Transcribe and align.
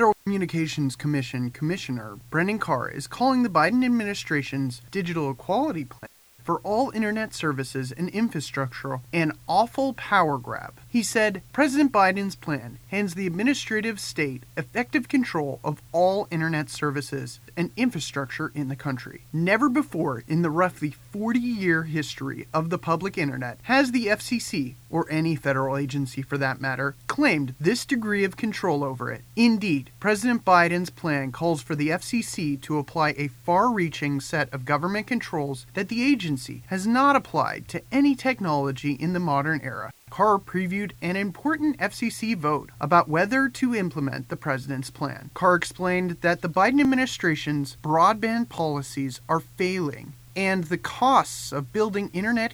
Federal 0.00 0.14
Communications 0.22 0.94
Commission 0.94 1.50
Commissioner 1.50 2.18
Brendan 2.30 2.60
Carr 2.60 2.88
is 2.88 3.08
calling 3.08 3.42
the 3.42 3.48
Biden 3.48 3.84
administration's 3.84 4.80
digital 4.92 5.28
equality 5.28 5.84
plan 5.84 6.08
for 6.48 6.60
all 6.60 6.90
internet 6.92 7.34
services 7.34 7.90
and 7.92 8.08
infrastructure 8.08 9.00
an 9.12 9.32
awful 9.48 9.92
power 9.92 10.38
grab. 10.38 10.80
He 10.88 11.02
said 11.02 11.42
President 11.52 11.90
Biden's 11.90 12.36
plan 12.36 12.78
hands 12.92 13.14
the 13.14 13.26
administrative 13.26 13.98
state 13.98 14.44
effective 14.56 15.08
control 15.08 15.58
of 15.62 15.82
all 15.92 16.28
internet 16.30 16.70
services 16.70 17.40
and 17.56 17.70
infrastructure 17.76 18.52
in 18.54 18.68
the 18.68 18.76
country. 18.76 19.22
Never 19.32 19.68
before 19.68 20.22
in 20.28 20.42
the 20.42 20.50
roughly 20.50 20.94
40 21.12 21.40
year 21.40 21.82
history 21.82 22.46
of 22.54 22.70
the 22.70 22.78
public 22.78 23.18
internet 23.18 23.58
has 23.64 23.90
the 23.90 24.06
FCC, 24.06 24.74
or 24.90 25.06
any 25.10 25.36
federal 25.36 25.76
agency 25.76 26.22
for 26.22 26.38
that 26.38 26.60
matter, 26.60 26.94
claimed 27.06 27.54
this 27.60 27.84
degree 27.84 28.24
of 28.24 28.36
control 28.36 28.84
over 28.84 29.10
it. 29.10 29.22
Indeed, 29.36 29.90
President 30.00 30.44
Biden's 30.44 30.90
plan 30.90 31.32
calls 31.32 31.62
for 31.62 31.74
the 31.74 31.88
FCC 31.88 32.60
to 32.62 32.78
apply 32.78 33.10
a 33.10 33.28
far 33.28 33.70
reaching 33.70 34.20
set 34.20 34.52
of 34.52 34.64
government 34.64 35.06
controls 35.06 35.66
that 35.74 35.88
the 35.88 36.02
agency 36.02 36.62
has 36.68 36.86
not 36.86 37.16
applied 37.16 37.68
to 37.68 37.82
any 37.90 38.14
technology 38.14 38.92
in 38.92 39.12
the 39.12 39.20
modern 39.20 39.60
era. 39.62 39.92
Carr 40.10 40.38
previewed 40.38 40.92
an 41.02 41.16
important 41.16 41.76
FCC 41.78 42.36
vote 42.36 42.70
about 42.80 43.08
whether 43.08 43.48
to 43.48 43.74
implement 43.74 44.28
the 44.28 44.36
president's 44.36 44.90
plan. 44.90 45.30
Carr 45.34 45.54
explained 45.54 46.16
that 46.22 46.40
the 46.40 46.48
Biden 46.48 46.80
administration's 46.80 47.76
broadband 47.82 48.48
policies 48.48 49.20
are 49.28 49.40
failing 49.40 50.14
and 50.34 50.64
the 50.64 50.78
costs 50.78 51.52
of 51.52 51.72
building 51.72 52.10
internet 52.12 52.52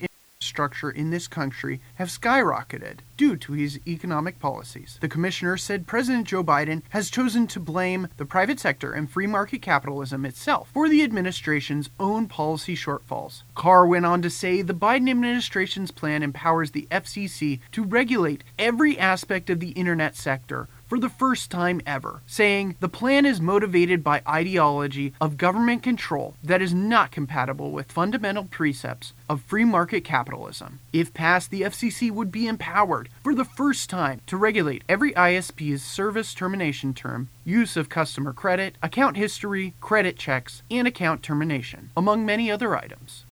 structure 0.55 0.89
in 0.89 1.11
this 1.11 1.27
country 1.27 1.81
have 1.97 2.07
skyrocketed 2.07 3.01
due 3.17 3.37
to 3.37 3.55
his 3.55 3.81
economic 3.89 4.39
policies. 4.39 4.99
The 5.01 5.09
commissioner 5.09 5.57
said 5.57 5.89
President 5.89 6.29
Joe 6.29 6.45
Biden 6.45 6.83
has 6.91 7.11
chosen 7.11 7.49
to 7.49 7.59
blame 7.59 8.07
the 8.19 8.25
private 8.25 8.61
sector 8.61 8.93
and 8.93 9.11
free 9.11 9.27
market 9.27 9.63
capitalism 9.63 10.25
itself 10.25 10.71
for 10.73 10.89
the 10.89 11.03
administration's 11.03 11.91
own 11.99 12.29
policy 12.29 12.77
shortfalls. 12.77 13.43
Carr 13.57 13.85
went 13.85 14.07
on 14.07 14.23
to 14.23 14.31
say 14.31 14.63
the 14.63 14.73
Biden 14.73 15.11
administration's 15.11 15.91
plan 15.91 16.23
empowers 16.23 16.71
the 16.71 16.87
FCC 16.89 17.59
to 17.73 17.83
regulate 17.83 18.45
every 18.57 18.97
aspect 18.97 19.51
of 19.51 19.59
the 19.59 19.71
internet 19.71 20.15
sector 20.15 20.69
for 20.87 20.99
the 20.99 21.09
first 21.09 21.51
time 21.51 21.81
ever, 21.87 22.23
saying 22.27 22.77
the 22.81 22.89
plan 22.89 23.25
is 23.25 23.41
motivated 23.41 24.03
by 24.03 24.23
ideology 24.29 25.13
of 25.21 25.37
government 25.37 25.83
control 25.83 26.35
that 26.43 26.61
is 26.61 26.75
not 26.75 27.11
compatible 27.11 27.71
with 27.71 27.93
fundamental 27.93 28.45
precepts 28.45 29.13
of 29.29 29.41
free 29.43 29.65
market 29.65 30.03
capitalism. 30.05 30.81
If 30.93 31.15
passed, 31.15 31.51
the 31.51 31.63
FCC 31.63 32.11
would 32.11 32.33
be 32.33 32.47
empowered 32.47 33.09
for 33.23 33.35
the 33.35 33.45
first 33.45 33.89
time 33.89 34.21
to 34.27 34.37
regulate 34.37 34.85
every 34.89 35.13
ISP's 35.13 35.83
service 35.83 36.35
termination 36.35 36.95
term, 36.95 37.29
use 37.45 37.77
of 37.77 37.89
customer 37.89 38.33
credit, 38.33 38.77
account 38.83 39.17
history, 39.17 39.75
credit 39.81 40.19
checks, 40.19 40.63
and 40.71 40.89
account 40.89 41.23
termination, 41.23 41.91
among 41.97 42.27
many 42.27 42.51
other 42.51 42.77
items. 42.77 43.23